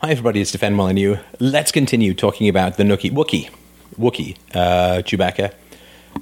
[0.00, 0.40] Hi, everybody.
[0.40, 1.16] It's Stefan Molyneux.
[1.40, 3.50] Let's continue talking about the Nookie Wookie,
[3.98, 5.52] Wookie, uh, Chewbacca,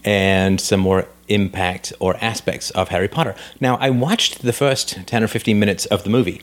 [0.02, 3.34] and some more impact or aspects of Harry Potter.
[3.60, 6.40] Now, I watched the first 10 or 15 minutes of the movie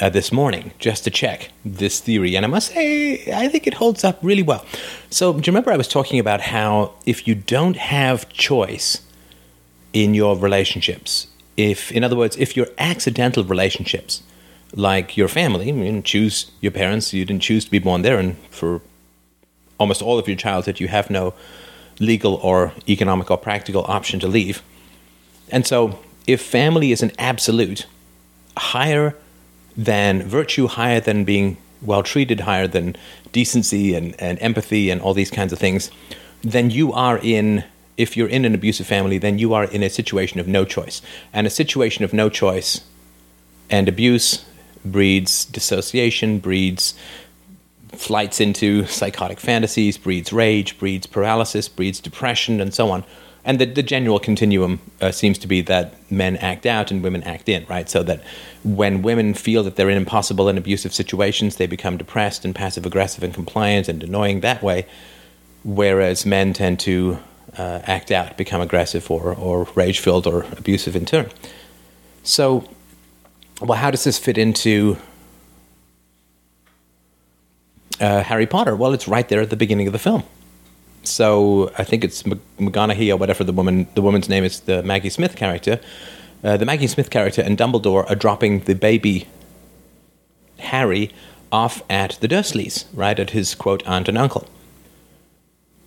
[0.00, 3.74] uh, this morning just to check this theory, and I must say, I think it
[3.74, 4.64] holds up really well.
[5.10, 9.02] So, do you remember I was talking about how if you don't have choice
[9.92, 11.26] in your relationships,
[11.58, 14.22] if, in other words, if your accidental relationships,
[14.74, 15.70] like your family.
[15.70, 17.12] You didn't choose your parents.
[17.12, 18.80] You didn't choose to be born there, and for
[19.78, 21.34] almost all of your childhood, you have no
[22.00, 24.62] legal or economic or practical option to leave.
[25.50, 27.86] And so, if family is an absolute,
[28.56, 29.16] higher
[29.76, 32.96] than virtue, higher than being well treated, higher than
[33.32, 35.90] decency and, and empathy and all these kinds of things,
[36.42, 37.64] then you are in,
[37.96, 41.00] if you're in an abusive family, then you are in a situation of no choice.
[41.32, 42.80] And a situation of no choice
[43.70, 44.44] and abuse
[44.90, 46.94] breeds dissociation, breeds
[47.92, 53.04] flights into psychotic fantasies, breeds rage, breeds paralysis, breeds depression, and so on.
[53.44, 57.22] And the, the general continuum uh, seems to be that men act out and women
[57.22, 57.88] act in, right?
[57.88, 58.22] So that
[58.62, 62.84] when women feel that they're in impossible and abusive situations, they become depressed and passive
[62.84, 64.86] aggressive and compliant and annoying that way,
[65.64, 67.18] whereas men tend to
[67.56, 71.30] uh, act out, become aggressive or, or rage filled or abusive in turn.
[72.22, 72.68] So
[73.60, 74.96] well, how does this fit into
[78.00, 78.76] uh, Harry Potter?
[78.76, 80.22] Well, it's right there at the beginning of the film.
[81.02, 85.10] So I think it's McGonaghy or whatever the woman the woman's name is, the Maggie
[85.10, 85.80] Smith character.
[86.44, 89.26] Uh, the Maggie Smith character and Dumbledore are dropping the baby
[90.58, 91.10] Harry
[91.50, 94.46] off at the Dursleys, right at his quote aunt and uncle.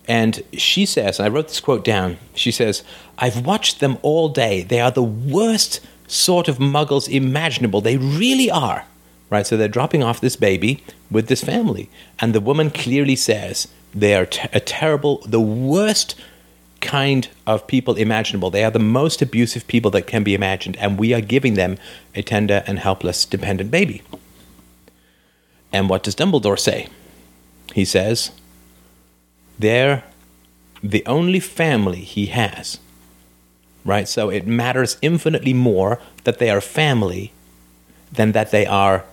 [0.08, 2.18] And she says, and I wrote this quote down.
[2.34, 2.82] She says,
[3.18, 4.62] "I've watched them all day.
[4.62, 5.80] They are the worst."
[6.12, 7.80] Sort of muggles imaginable.
[7.80, 8.84] They really are.
[9.30, 9.46] Right?
[9.46, 11.88] So they're dropping off this baby with this family.
[12.18, 16.14] And the woman clearly says they are a terrible, the worst
[16.82, 18.50] kind of people imaginable.
[18.50, 20.76] They are the most abusive people that can be imagined.
[20.76, 21.78] And we are giving them
[22.14, 24.02] a tender and helpless, dependent baby.
[25.72, 26.88] And what does Dumbledore say?
[27.72, 28.32] He says,
[29.58, 30.04] they're
[30.82, 32.78] the only family he has
[33.84, 34.08] right?
[34.08, 37.32] So it matters infinitely more that they are family
[38.12, 39.04] than that they are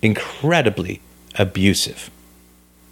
[0.00, 1.00] incredibly
[1.38, 2.10] abusive.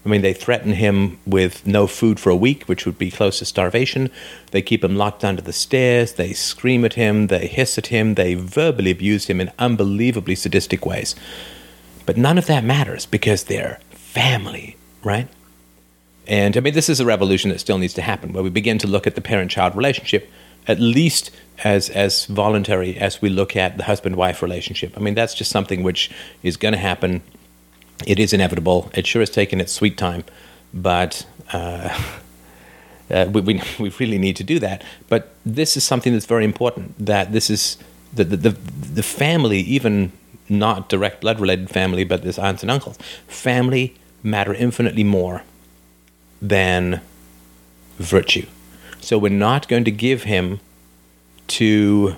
[0.04, 3.38] I mean, they threaten him with no food for a week, which would be close
[3.40, 4.10] to starvation.
[4.50, 6.14] They keep him locked under the stairs.
[6.14, 7.26] They scream at him.
[7.26, 8.14] They hiss at him.
[8.14, 11.14] They verbally abuse him in unbelievably sadistic ways.
[12.06, 15.28] But none of that matters because they're family, right?
[16.26, 18.78] And I mean, this is a revolution that still needs to happen, where we begin
[18.78, 20.30] to look at the parent child relationship
[20.66, 21.30] at least
[21.64, 24.96] as as voluntary as we look at the husband wife relationship.
[24.96, 26.10] I mean, that's just something which
[26.42, 27.22] is going to happen.
[28.06, 28.90] It is inevitable.
[28.94, 30.24] It sure has taken its sweet time,
[30.72, 31.26] but.
[31.52, 31.98] Uh,
[33.10, 34.84] uh, we, we, we really need to do that.
[35.08, 36.94] But this is something that's very important.
[37.04, 37.76] That this is
[38.12, 40.12] the the the, the family, even
[40.48, 42.98] not direct blood related family, but this aunts and uncles,
[43.28, 45.42] family matter infinitely more
[46.42, 47.00] than
[47.98, 48.46] virtue.
[49.00, 50.60] So we're not going to give him
[51.48, 52.16] to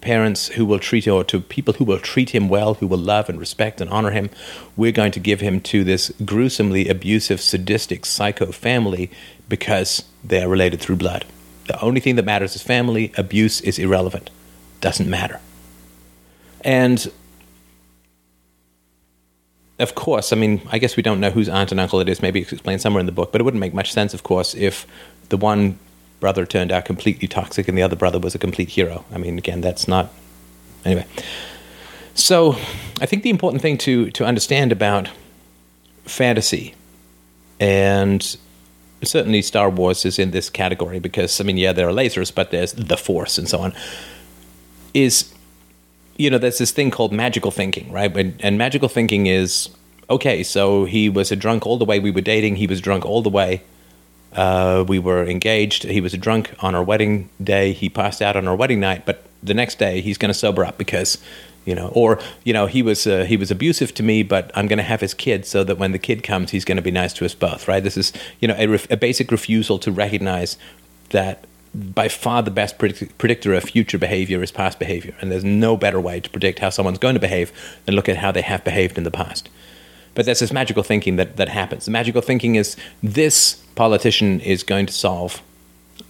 [0.00, 2.98] parents who will treat him or to people who will treat him well, who will
[2.98, 4.30] love and respect and honor him.
[4.76, 9.10] We're going to give him to this gruesomely abusive, sadistic, psycho family
[9.48, 11.26] because they are related through blood.
[11.66, 13.12] The only thing that matters is family.
[13.16, 14.30] Abuse is irrelevant.
[14.80, 15.40] Doesn't matter.
[16.62, 17.10] And
[19.78, 22.22] of course, I mean, I guess we don't know whose aunt and uncle it is.
[22.22, 24.54] Maybe it's explained somewhere in the book, but it wouldn't make much sense, of course,
[24.54, 24.86] if
[25.30, 25.78] the one
[26.20, 29.04] brother turned out completely toxic and the other brother was a complete hero.
[29.12, 30.12] I mean, again, that's not.
[30.84, 31.06] Anyway.
[32.14, 32.52] So
[33.00, 35.08] I think the important thing to, to understand about
[36.04, 36.74] fantasy,
[37.58, 38.36] and
[39.02, 42.50] certainly Star Wars is in this category because, I mean, yeah, there are lasers, but
[42.50, 43.72] there's the Force and so on,
[44.92, 45.32] is,
[46.18, 48.14] you know, there's this thing called magical thinking, right?
[48.16, 49.70] And, and magical thinking is
[50.10, 53.06] okay, so he was a drunk all the way we were dating, he was drunk
[53.06, 53.62] all the way
[54.34, 55.84] uh, we were engaged.
[55.84, 57.72] He was drunk on our wedding day.
[57.72, 60.64] He passed out on our wedding night, but the next day he's going to sober
[60.64, 61.18] up because,
[61.64, 64.66] you know, or you know, he was uh, he was abusive to me, but I'm
[64.66, 66.90] going to have his kid so that when the kid comes, he's going to be
[66.90, 67.66] nice to us both.
[67.66, 67.82] Right?
[67.82, 70.56] This is you know a, ref- a basic refusal to recognize
[71.10, 71.44] that
[71.74, 75.76] by far the best predict- predictor of future behavior is past behavior, and there's no
[75.76, 77.52] better way to predict how someone's going to behave
[77.84, 79.48] than look at how they have behaved in the past.
[80.14, 81.84] But there's this magical thinking that, that happens.
[81.84, 85.40] The magical thinking is this politician is going to solve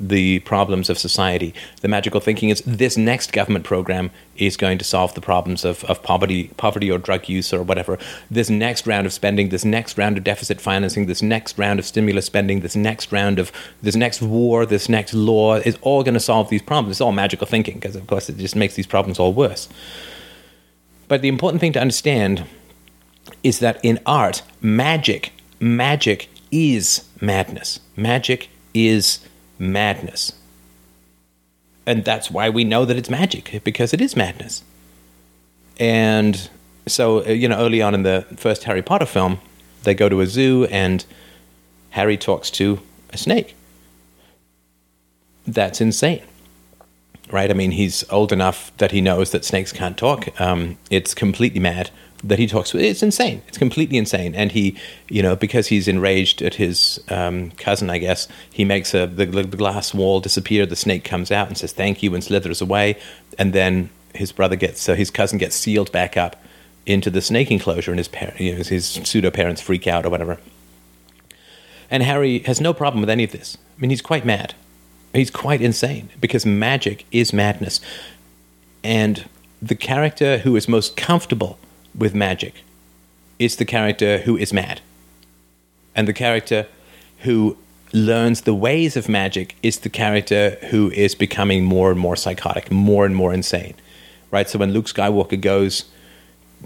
[0.00, 1.54] the problems of society.
[1.82, 5.84] The magical thinking is this next government program is going to solve the problems of,
[5.84, 7.96] of poverty, poverty or drug use or whatever.
[8.28, 11.86] This next round of spending, this next round of deficit financing, this next round of
[11.86, 13.52] stimulus spending, this next round of
[13.82, 16.94] this next war, this next law is all going to solve these problems.
[16.94, 19.68] It's all magical thinking because, of course, it just makes these problems all worse.
[21.06, 22.46] But the important thing to understand
[23.44, 27.80] is that in art, magic, magic is madness.
[27.96, 29.20] Magic is
[29.58, 30.32] madness.
[31.86, 34.62] And that's why we know that it's magic, because it is madness.
[35.78, 36.50] And
[36.86, 39.40] so, uh, you know, early on in the first Harry Potter film,
[39.82, 41.04] they go to a zoo and
[41.90, 42.80] Harry talks to
[43.12, 43.56] a snake.
[45.46, 46.22] That's insane.
[47.32, 47.50] Right?
[47.50, 50.40] I mean, he's old enough that he knows that snakes can't talk.
[50.40, 51.90] Um, it's completely mad
[52.22, 52.82] that he talks with.
[52.82, 53.42] It's insane.
[53.48, 54.34] It's completely insane.
[54.34, 54.76] And he,
[55.08, 59.26] you know, because he's enraged at his um, cousin, I guess, he makes a, the,
[59.26, 60.66] the, glass wall disappear.
[60.66, 62.98] The snake comes out and says thank you and slithers away.
[63.38, 66.42] And then his brother gets, so his cousin gets sealed back up
[66.86, 70.38] into the snake enclosure, and his you know, his pseudo parents freak out or whatever.
[71.90, 73.58] And Harry has no problem with any of this.
[73.76, 74.54] I mean, he's quite mad.
[75.12, 77.80] He's quite insane because magic is madness.
[78.84, 79.28] And
[79.60, 81.58] the character who is most comfortable
[82.00, 82.64] with magic
[83.38, 84.80] is the character who is mad.
[85.94, 86.66] And the character
[87.20, 87.56] who
[87.92, 92.70] learns the ways of magic is the character who is becoming more and more psychotic,
[92.70, 93.74] more and more insane.
[94.30, 94.48] Right?
[94.48, 95.84] So when Luke Skywalker goes,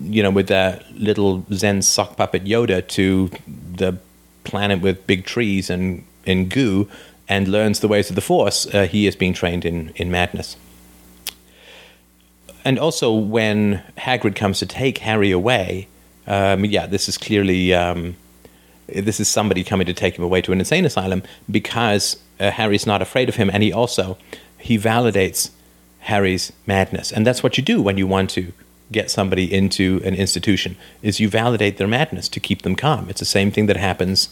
[0.01, 3.99] you know, with that little Zen sock puppet Yoda to the
[4.45, 6.89] planet with big trees and, and goo
[7.29, 10.57] and learns the ways of the Force, uh, he is being trained in, in madness
[12.65, 15.89] and also when Hagrid comes to take Harry away,
[16.27, 18.17] um, yeah, this is clearly um,
[18.89, 22.87] this is somebody coming to take him away to an insane asylum because uh, Harry's
[22.87, 24.17] not afraid of him, and he also
[24.59, 25.51] he validates
[26.01, 28.53] Harry's madness, and that's what you do when you want to
[28.93, 33.09] get somebody into an institution is you validate their madness to keep them calm.
[33.09, 34.29] It's the same thing that happens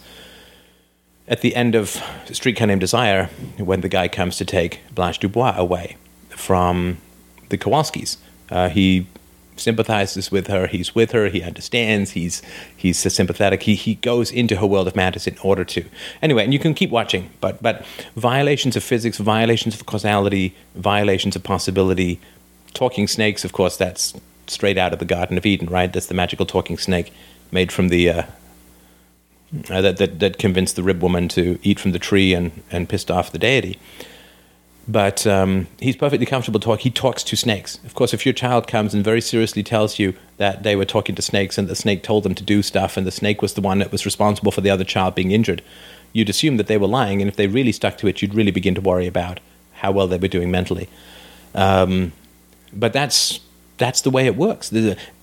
[1.26, 3.26] at the end of Streetcar Named Desire
[3.56, 5.96] when the guy comes to take Blanche Dubois away
[6.28, 6.98] from
[7.52, 8.16] the Kowalskis.
[8.50, 9.06] Uh, he
[9.56, 10.66] sympathizes with her.
[10.66, 11.28] He's with her.
[11.28, 12.12] He understands.
[12.12, 12.42] He's
[12.76, 13.62] he's sympathetic.
[13.62, 15.84] He he goes into her world of madness in order to.
[16.20, 17.84] Anyway, and you can keep watching, but but
[18.16, 22.18] violations of physics, violations of causality, violations of possibility.
[22.74, 24.14] Talking snakes, of course, that's
[24.46, 25.92] straight out of the Garden of Eden, right?
[25.92, 27.12] That's the magical talking snake
[27.52, 28.10] made from the.
[28.10, 28.22] Uh,
[29.68, 32.88] uh, that, that that convinced the rib woman to eat from the tree and, and
[32.88, 33.78] pissed off the deity
[34.88, 36.80] but um, he's perfectly comfortable talk.
[36.80, 37.78] He talks to snakes.
[37.84, 41.14] Of course, if your child comes and very seriously tells you that they were talking
[41.14, 43.60] to snakes and the snake told them to do stuff and the snake was the
[43.60, 45.62] one that was responsible for the other child being injured,
[46.12, 47.22] you'd assume that they were lying.
[47.22, 49.38] And if they really stuck to it, you'd really begin to worry about
[49.74, 50.88] how well they were doing mentally.
[51.54, 52.12] Um,
[52.72, 53.40] but that's
[53.78, 54.72] that's the way it works.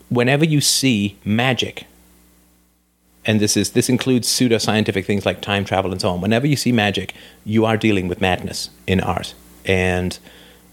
[0.09, 1.85] Whenever you see magic,
[3.25, 6.21] and this is this includes pseudoscientific things like time travel and so on.
[6.21, 7.13] Whenever you see magic,
[7.43, 9.33] you are dealing with madness in art
[9.65, 10.17] and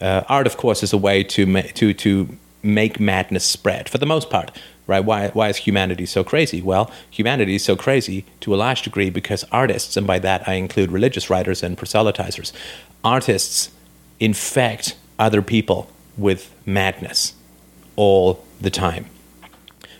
[0.00, 2.28] uh, art, of course, is a way to ma- to to
[2.62, 4.50] make madness spread for the most part.
[4.86, 5.04] Right?
[5.04, 6.62] Why why is humanity so crazy?
[6.62, 10.54] Well, humanity is so crazy to a large degree because artists, and by that I
[10.54, 12.52] include religious writers and proselytizers,
[13.02, 13.70] artists
[14.20, 17.34] infect other people with madness
[17.96, 19.06] all the time.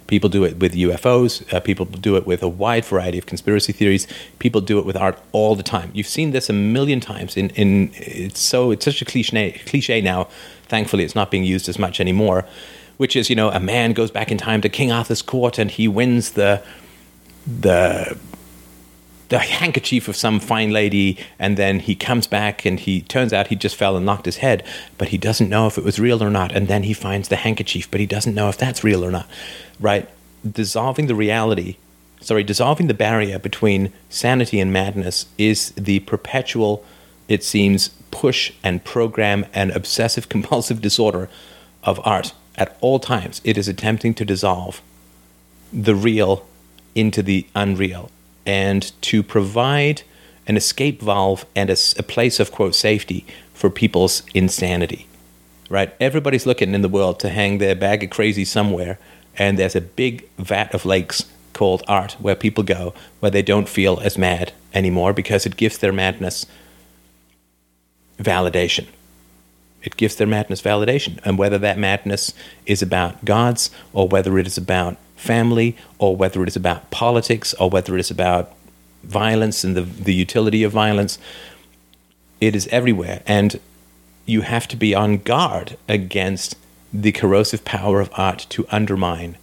[0.06, 1.53] People do it with UFOs.
[1.53, 4.07] Uh, people do it with a wide variety of conspiracy theories.
[4.38, 5.90] People do it with art all the time.
[5.95, 7.37] You've seen this a million times.
[7.37, 10.28] In, in it's so it's such a cliche cliche now.
[10.69, 12.45] Thankfully, it's not being used as much anymore.
[12.97, 15.71] Which is, you know, a man goes back in time to King Arthur's court and
[15.71, 16.62] he wins the
[17.47, 18.16] the
[19.28, 23.49] the handkerchief of some fine lady, and then he comes back and he turns out
[23.49, 24.64] he just fell and knocked his head,
[24.99, 26.52] but he doesn't know if it was real or not.
[26.52, 29.28] And then he finds the handkerchief, but he doesn't know if that's real or not
[29.80, 30.09] right?
[30.50, 31.76] Dissolving the reality,
[32.21, 36.85] sorry, dissolving the barrier between sanity and madness is the perpetual,
[37.28, 41.28] it seems, push and program and obsessive compulsive disorder
[41.83, 42.33] of art.
[42.56, 44.80] At all times, it is attempting to dissolve
[45.73, 46.47] the real
[46.95, 48.11] into the unreal
[48.47, 50.03] and to provide
[50.47, 55.07] an escape valve and a, a, place of quote safety for people's insanity
[55.69, 58.99] right everybody's looking in the world to hang their bag of crazy somewhere
[59.37, 63.69] and there's a big vat of lakes called art where people go where they don't
[63.69, 66.47] feel as mad anymore because it gives their madness
[68.19, 68.87] validation.
[69.87, 71.21] It gives their madness validation.
[71.25, 72.35] And whether that madness
[72.66, 77.55] is about gods or whether it is about family or whether it is about politics
[77.55, 78.52] or whether it is about
[79.05, 81.19] violence and the, the utility of violence,
[82.40, 83.59] It is everywhere, and
[84.26, 86.57] you have to be on guard against
[86.93, 89.37] the corrosive power of art to undermine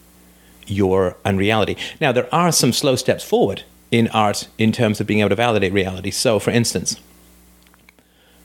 [0.68, 1.76] your unreality.
[2.00, 5.36] Now, there are some slow steps forward in art in terms of being able to
[5.36, 6.12] validate reality.
[6.12, 7.00] So, for instance,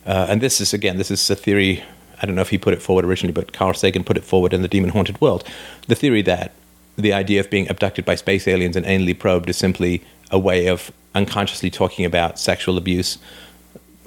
[0.06, 1.82] uh, and this is again, this is a theory.
[2.20, 4.52] I don't know if he put it forward originally, but Carl Sagan put it forward
[4.52, 5.44] in the Demon Haunted World.
[5.86, 6.54] The theory that
[6.96, 10.66] the idea of being abducted by space aliens and anally probed is simply a way
[10.66, 13.18] of unconsciously talking about sexual abuse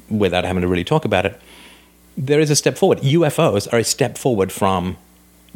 [0.09, 1.39] without having to really talk about it.
[2.17, 2.99] There is a step forward.
[2.99, 4.97] UFOs are a step forward from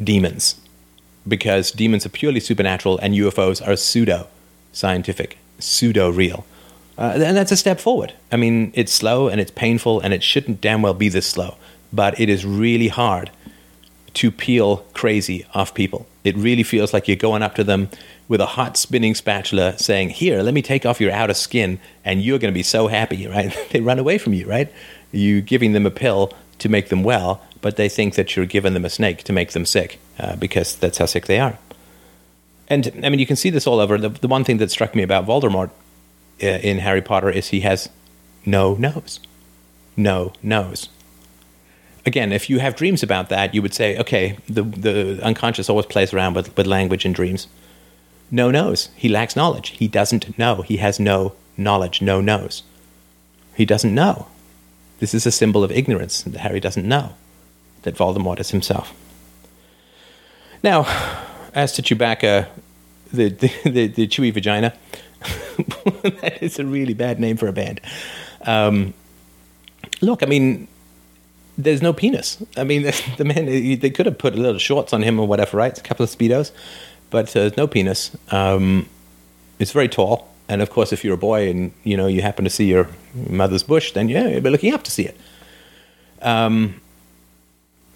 [0.02, 0.58] demons
[1.28, 4.28] because demons are purely supernatural and UFOs are pseudo
[4.72, 6.46] scientific, pseudo real.
[6.98, 8.14] Uh, and that's a step forward.
[8.32, 11.56] I mean, it's slow and it's painful and it shouldn't damn well be this slow,
[11.92, 13.30] but it is really hard
[14.14, 16.06] to peel crazy off people.
[16.24, 17.90] It really feels like you're going up to them
[18.28, 22.22] with a hot spinning spatula saying, Here, let me take off your outer skin and
[22.22, 23.54] you're going to be so happy, right?
[23.70, 24.72] they run away from you, right?
[25.12, 28.72] You giving them a pill to make them well, but they think that you're giving
[28.72, 31.58] them a snake to make them sick uh, because that's how sick they are.
[32.68, 33.98] And I mean, you can see this all over.
[33.98, 35.70] The, the one thing that struck me about Voldemort
[36.42, 37.88] Uh, in Harry Potter is he has
[38.44, 39.20] no nose.
[39.96, 40.90] No nose.
[42.04, 45.86] Again, if you have dreams about that, you would say, okay, the, the unconscious always
[45.86, 47.48] plays around with, with language and dreams.
[48.30, 48.90] No nose.
[48.96, 49.70] He lacks knowledge.
[49.70, 50.62] He doesn't know.
[50.62, 52.62] He has no knowledge, no nose.
[53.56, 54.26] He doesn't know.
[54.98, 57.14] This is a symbol of ignorance that Harry doesn't know
[57.82, 58.94] that Voldemort is himself.
[60.62, 60.84] Now,
[61.54, 62.48] as to Chewbacca,
[63.12, 64.74] the, the, the, the Chewy Vagina,
[66.02, 67.80] that is a really bad name for a band.
[68.42, 68.94] Um,
[70.00, 70.68] look, I mean,
[71.58, 72.42] there's no penis.
[72.56, 72.82] I mean,
[73.16, 75.76] the man, they could have put a little shorts on him or whatever, right?
[75.76, 76.52] A couple of Speedos,
[77.10, 78.16] but uh, there's no penis.
[78.30, 78.88] Um,
[79.58, 80.28] it's very tall.
[80.48, 82.88] And of course, if you're a boy and, you know, you happen to see your
[83.28, 85.18] mother's bush, then yeah, you'll be looking up to see it.
[86.22, 86.80] Um,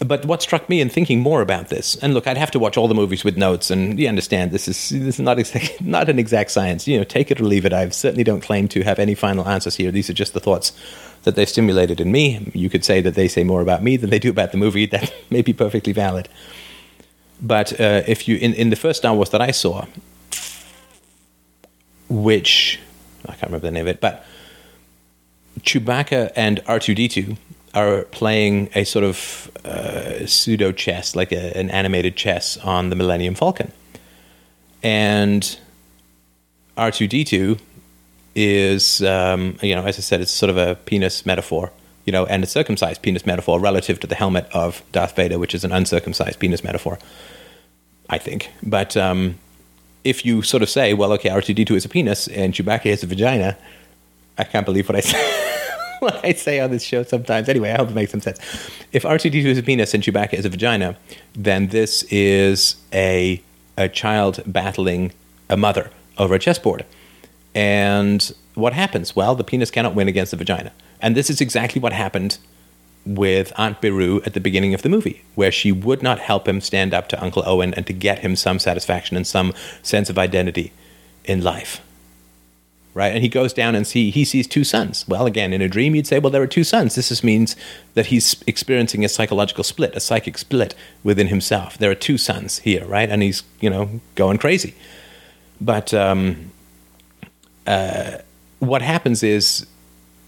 [0.05, 2.75] but what struck me in thinking more about this, and look, I'd have to watch
[2.75, 6.09] all the movies with notes, and you understand this is this is not exact, not
[6.09, 6.87] an exact science.
[6.87, 7.73] You know, take it or leave it.
[7.73, 9.91] I certainly don't claim to have any final answers here.
[9.91, 10.73] These are just the thoughts
[11.23, 12.51] that they've stimulated in me.
[12.53, 14.87] You could say that they say more about me than they do about the movie.
[14.87, 16.27] That may be perfectly valid.
[17.39, 19.85] But uh, if you in in the first Star Wars that I saw,
[22.09, 22.79] which
[23.25, 24.25] I can't remember the name of it, but
[25.59, 27.37] Chewbacca and R two D two
[27.73, 32.95] are playing a sort of uh, pseudo chess, like a, an animated chess on the
[32.95, 33.71] Millennium Falcon.
[34.83, 35.57] And
[36.77, 37.59] R2D2
[38.35, 41.71] is, um, you know, as I said, it's sort of a penis metaphor,
[42.05, 45.53] you know, and a circumcised penis metaphor relative to the helmet of Darth Vader, which
[45.53, 46.97] is an uncircumcised penis metaphor,
[48.09, 48.49] I think.
[48.63, 49.37] But um,
[50.03, 53.07] if you sort of say, well, okay, R2D2 is a penis and Chewbacca is a
[53.07, 53.57] vagina,
[54.37, 55.30] I can't believe what I said.
[56.11, 57.47] what I say on this show sometimes.
[57.47, 58.39] Anyway, I hope it makes some sense.
[58.91, 60.97] If R2D2 is a penis and Chewbacca is a vagina,
[61.33, 63.41] then this is a
[63.77, 65.11] a child battling
[65.47, 66.85] a mother over a chessboard.
[67.53, 69.15] And what happens?
[69.15, 70.71] Well, the penis cannot win against the vagina.
[71.01, 72.39] And this is exactly what happened
[73.05, 76.61] with Aunt Beru at the beginning of the movie, where she would not help him
[76.61, 79.53] stand up to Uncle Owen and to get him some satisfaction and some
[79.83, 80.71] sense of identity
[81.25, 81.81] in life
[82.93, 83.13] right?
[83.13, 85.07] And he goes down and see he sees two suns.
[85.07, 86.95] Well, again, in a dream, you'd say, well, there are two sons.
[86.95, 87.55] This just means
[87.93, 91.77] that he's experiencing a psychological split, a psychic split within himself.
[91.77, 93.09] There are two sons here, right?
[93.09, 94.75] And he's you know going crazy.
[95.59, 96.51] But um,
[97.67, 98.17] uh,
[98.59, 99.65] what happens is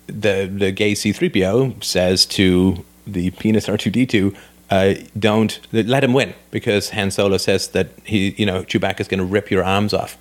[0.08, 4.36] the the gay C-3PO says to the penis R2D2.
[4.70, 9.08] Uh, don't let him win because Han Solo says that he, you know, Chewbacca is
[9.08, 10.18] going to rip your arms off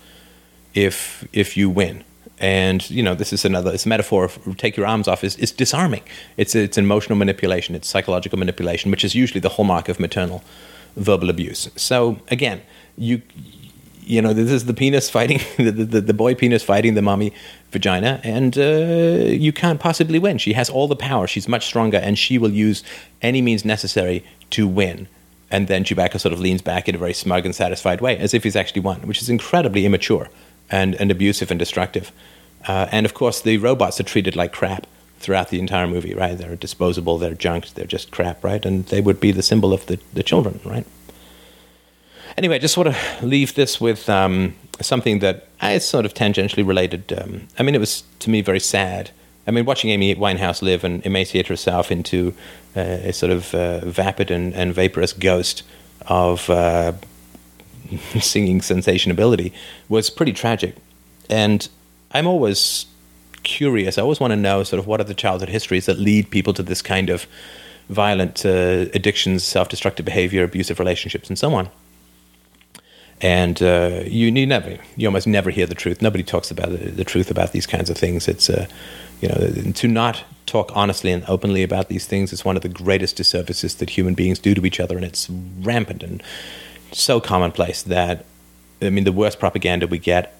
[0.74, 2.04] if if you win,
[2.42, 5.36] and you know this is another it's a metaphor of take your arms off is,
[5.36, 6.02] is disarming.
[6.36, 7.74] It's it's emotional manipulation.
[7.74, 10.42] It's psychological manipulation which is usually the hallmark of maternal
[10.96, 11.70] verbal abuse.
[11.76, 12.60] So again
[12.98, 13.22] you
[14.00, 17.32] you know this is the penis fighting the, the, the boy penis fighting the mommy
[17.70, 20.36] vagina and uh, you can't possibly win.
[20.38, 21.28] She has all the power.
[21.28, 22.82] She's much stronger and she will use
[23.22, 25.06] any means necessary to win.
[25.48, 28.34] And then Chewbacca sort of leans back in a very smug and satisfied way as
[28.34, 30.28] if he's actually won which is incredibly immature
[30.70, 32.10] and, and abusive and destructive
[32.66, 34.86] uh, and of course, the robots are treated like crap
[35.18, 36.36] throughout the entire movie, right?
[36.36, 38.64] They're disposable, they're junk, they're just crap, right?
[38.64, 40.86] And they would be the symbol of the, the children, right?
[42.36, 46.66] Anyway, I just want to leave this with um, something that is sort of tangentially
[46.66, 47.12] related.
[47.12, 49.10] Um, I mean, it was to me very sad.
[49.46, 52.34] I mean, watching Amy Winehouse live and emaciate herself into
[52.76, 55.62] uh, a sort of uh, vapid and, and, vaporous ghost
[56.06, 56.92] of uh,
[58.20, 59.52] singing sensation ability
[59.88, 60.76] was pretty tragic.
[61.28, 61.68] And
[62.12, 62.86] I'm always
[63.42, 63.98] curious.
[63.98, 66.52] I always want to know sort of what are the childhood histories that lead people
[66.54, 67.26] to this kind of
[67.88, 71.68] violent uh, addictions, self-destructive behavior, abusive relationships, and so on.
[73.20, 76.02] And uh, you, you never, you almost never hear the truth.
[76.02, 78.28] Nobody talks about the, the truth about these kinds of things.
[78.28, 78.66] It's, uh,
[79.20, 82.68] you know, to not talk honestly and openly about these things is one of the
[82.68, 86.22] greatest disservices that human beings do to each other, and it's rampant and
[86.92, 88.26] so commonplace that,
[88.82, 90.36] I mean, the worst propaganda we get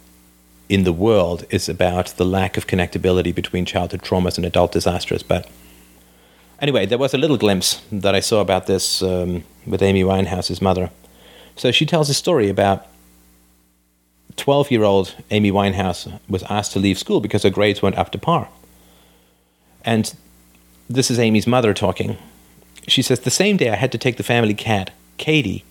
[0.69, 5.23] in the world is about the lack of connectability between childhood traumas and adult disasters.
[5.23, 5.49] But
[6.61, 10.63] anyway, there was a little glimpse that I saw about this um, with Amy Winehouse's
[10.63, 10.91] mother.
[11.57, 12.87] So she tells a story about
[14.37, 18.11] 12 year old Amy Winehouse was asked to leave school because her grades weren't up
[18.13, 18.49] to par.
[19.85, 20.15] And
[20.89, 22.17] this is Amy's mother talking.
[22.89, 25.65] She says, The same day I had to take the family cat, Katie,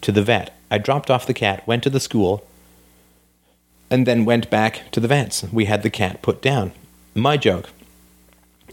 [0.00, 0.54] to the vet.
[0.70, 2.46] I dropped off the cat, went to the school,
[3.90, 5.44] and then went back to the vets.
[5.52, 6.72] We had the cat put down.
[7.14, 7.70] My joke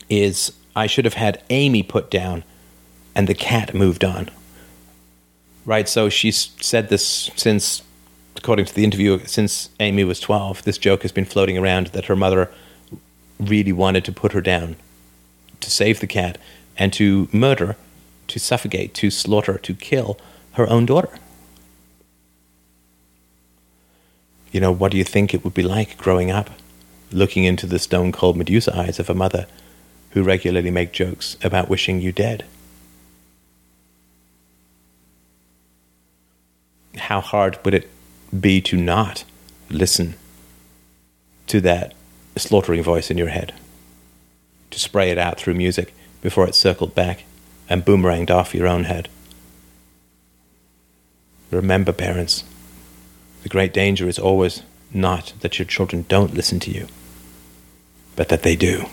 [0.10, 2.44] is I should have had Amy put down
[3.16, 4.30] and the cat moved on.
[5.66, 5.88] Right?
[5.88, 7.84] So she's said this since,
[8.36, 10.64] according to the interview, since Amy was 12.
[10.64, 12.50] This joke has been floating around that her mother
[13.40, 14.76] really wanted to put her down
[15.60, 16.38] to save the cat
[16.78, 17.76] and to murder,
[18.28, 20.18] to suffocate, to slaughter, to kill
[20.54, 21.20] her own daughter.
[24.52, 26.50] You know, what do you think it would be like growing up,
[27.12, 29.48] looking into the stone cold Medusa eyes of a mother
[30.12, 32.46] who regularly make jokes about wishing you dead?
[36.98, 37.90] How hard would it
[38.38, 39.24] be to not
[39.70, 40.16] listen
[41.48, 41.94] to that
[42.36, 43.54] slaughtering voice in your head?
[44.72, 47.24] To spray it out through music before it circled back
[47.70, 49.08] and boomeranged off your own head?
[51.52, 52.44] Remember, parents,
[53.44, 56.88] the great danger is always not that your children don't listen to you,
[58.16, 58.86] but that they do.